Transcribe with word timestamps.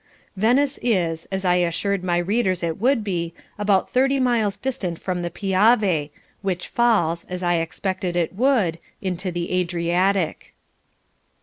Venice 0.35 0.79
is, 0.81 1.27
as 1.31 1.45
I 1.45 1.57
assured 1.57 2.03
my 2.03 2.17
readers 2.17 2.63
it 2.63 2.79
would 2.81 3.03
be, 3.03 3.35
about 3.59 3.91
thirty 3.91 4.19
miles 4.19 4.57
distant 4.57 4.97
from 4.99 5.21
the 5.21 5.29
Piave, 5.29 6.09
which 6.41 6.67
falls, 6.67 7.23
as 7.25 7.43
I 7.43 7.57
expected 7.61 8.15
it 8.15 8.33
would, 8.33 8.79
into 8.99 9.29
the 9.31 9.51
Adriatic." 9.51 10.55